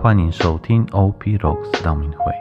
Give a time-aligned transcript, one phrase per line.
[0.00, 2.32] 欢迎收听 OP Rocks 道明会。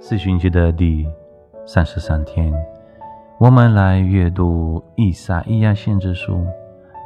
[0.00, 1.06] 四旬节的第
[1.64, 2.52] 三十三天，
[3.38, 6.44] 我们来阅读以撒伊亚限制书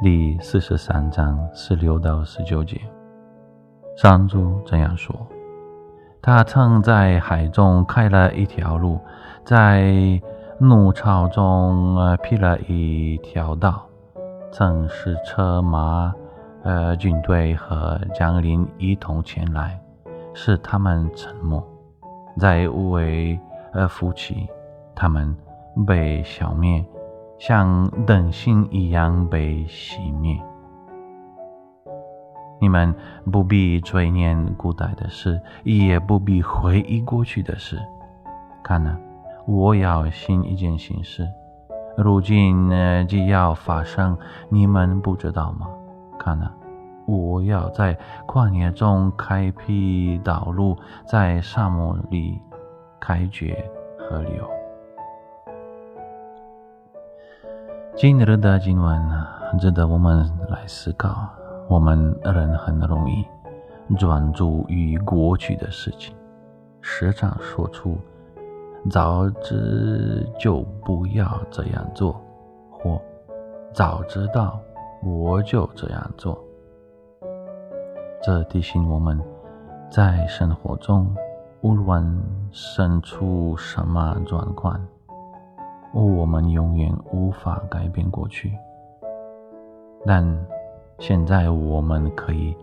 [0.01, 2.81] 第四十三章十六到十九节。
[3.95, 5.15] 上主这样说
[6.23, 8.99] ：“他曾在海中开了一条路，
[9.45, 10.19] 在。”
[10.63, 13.85] 怒潮中，呃，辟了一条道，
[14.49, 16.15] 曾是车马，
[16.63, 19.77] 呃，军队和将领一同前来，
[20.33, 21.61] 使他们沉默，
[22.39, 23.37] 在无为
[23.73, 24.47] 而夫妻，
[24.95, 25.35] 他们
[25.85, 26.85] 被消灭，
[27.37, 30.41] 像灯芯一样被熄灭。
[32.61, 32.95] 你们
[33.29, 37.77] 不必追念古代的事，也不必回忆过去的事，
[38.63, 38.97] 看呢。
[39.45, 41.27] 我要新一件形事，
[41.97, 44.17] 如今呢就要发生，
[44.49, 45.67] 你们不知道吗？
[46.17, 46.49] 看呐，
[47.05, 52.39] 我要在旷野中开辟道路，在沙漠里
[53.01, 54.49] 开掘河流。
[57.95, 59.27] 今日的经文呢，
[59.59, 61.27] 值得我们来思考。
[61.67, 63.25] 我们人很容易
[63.97, 66.15] 专注于过去的事情，
[66.81, 67.97] 时常说出。
[68.89, 72.19] 早知就不要这样做，
[72.69, 72.99] 或
[73.73, 74.59] 早知道
[75.01, 76.37] 我就这样做。
[78.21, 79.21] 这提醒我们，
[79.89, 81.15] 在生活中，
[81.61, 84.79] 无论身处什么状况，
[85.93, 88.53] 我们永远无法改变过去。
[90.05, 90.25] 但
[90.99, 92.55] 现在我们可以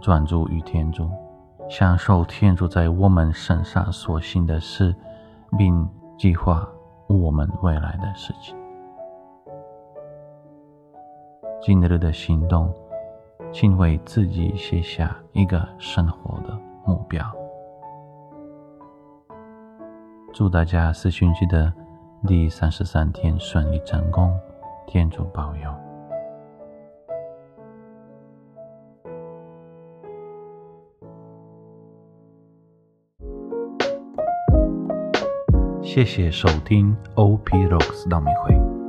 [0.00, 1.10] 专注于天主，
[1.68, 4.94] 享受天主在我们身上所行的事。
[5.58, 6.68] 并计划
[7.06, 8.56] 我们未来的事情。
[11.60, 12.72] 今日的行动，
[13.52, 17.24] 请为自己写下一个生活的目标。
[20.32, 21.72] 祝大家四旬期的
[22.26, 24.34] 第三十三天顺利成功，
[24.86, 25.89] 天主保佑。
[35.92, 38.79] 谢谢收听 OP Rocks 道明会。